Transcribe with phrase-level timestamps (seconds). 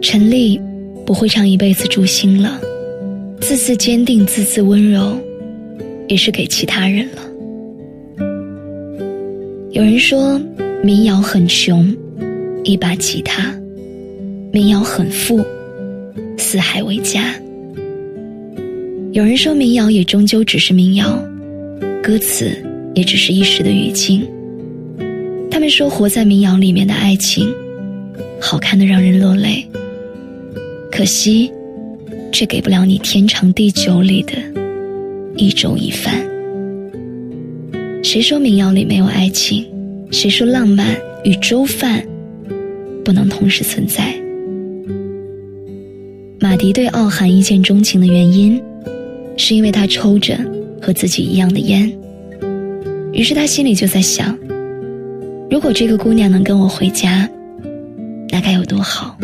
[0.00, 0.60] 陈丽
[1.04, 2.60] 不会唱一辈子诛心了，
[3.40, 5.18] 字字坚定，字字温柔，
[6.06, 7.22] 也是给其他人了。
[9.72, 10.40] 有人说
[10.82, 11.94] 民谣很穷，
[12.62, 13.52] 一把吉他；
[14.52, 15.44] 民谣很富，
[16.36, 17.34] 四海为家。
[19.12, 21.20] 有人说民谣也终究只是民谣，
[22.02, 22.50] 歌词
[22.94, 24.26] 也只是一时的语境。
[25.50, 27.52] 他们说活在民谣里面的爱情，
[28.40, 29.66] 好看的让人落泪，
[30.90, 31.52] 可惜，
[32.32, 34.32] 却给不了你天长地久里的
[35.36, 36.14] 一粥一饭。
[38.02, 39.66] 谁说民谣里没有爱情？
[40.10, 42.02] 谁说浪漫与粥饭
[43.04, 44.14] 不能同时存在？
[46.40, 48.60] 马迪对傲寒一见钟情的原因，
[49.36, 50.38] 是因为他抽着
[50.80, 51.92] 和自己一样的烟。
[53.12, 54.36] 于是他心里就在想：
[55.50, 57.28] 如果这个姑娘能跟我回家，
[58.30, 59.16] 那该有多好。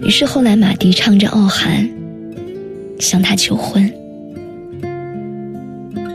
[0.00, 1.88] 于是后来马迪唱着傲寒，
[2.98, 3.90] 向她求婚。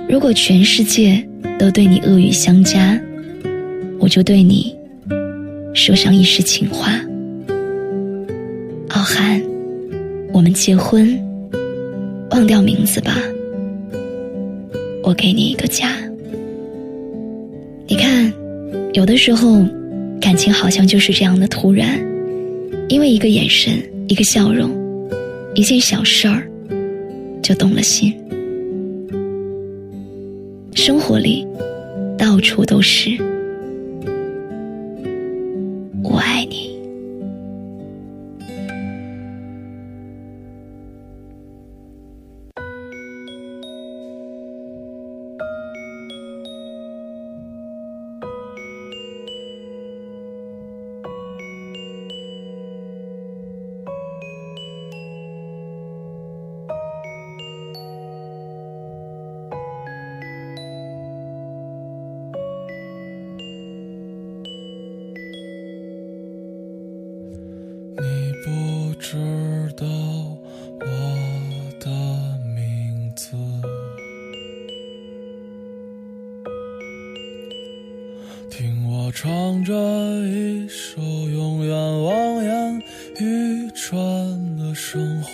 [0.10, 1.24] 如果全世界
[1.60, 3.00] 都对你恶语相加，
[4.00, 4.76] 我就对你
[5.74, 7.00] 说上一世情话。
[8.90, 9.42] 傲寒，
[10.32, 11.20] 我们结婚，
[12.30, 13.18] 忘掉名字吧。
[15.04, 15.90] 我给你一个家。
[17.88, 18.32] 你看，
[18.94, 19.66] 有的时候，
[20.22, 22.00] 感情好像就是这样的突然，
[22.90, 24.70] 因为一个眼神，一个笑容，
[25.56, 26.48] 一件小事儿，
[27.42, 28.14] 就动了心。
[30.76, 31.48] 生活里，
[32.18, 33.12] 到处都是
[69.14, 69.20] 知
[69.78, 69.86] 道
[70.80, 70.88] 我
[71.80, 71.88] 的
[72.56, 73.38] 名字，
[78.50, 79.72] 听我唱着
[80.26, 82.82] 一首永远望眼
[83.20, 83.96] 欲穿
[84.58, 85.30] 的生活，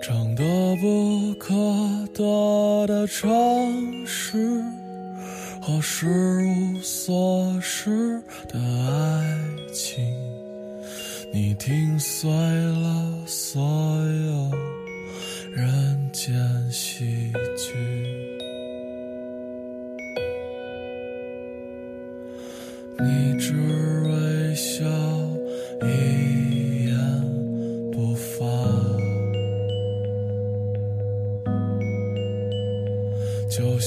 [0.00, 0.42] 唱得
[0.80, 1.54] 不可
[2.14, 4.64] 得的城市。
[5.66, 9.36] 和失无所失的爱
[9.72, 10.14] 情，
[11.34, 14.52] 你听碎了所有
[15.52, 16.36] 人间
[16.70, 17.74] 喜剧。
[23.00, 23.52] 你知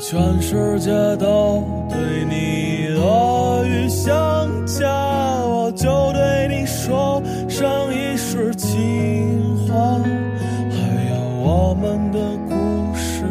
[0.00, 4.88] 全世界都对你恶语相加，
[5.44, 9.74] 我就对你说上一世情话，
[10.70, 11.14] 还有
[11.44, 12.18] 我们的
[12.48, 12.54] 故
[12.96, 13.24] 事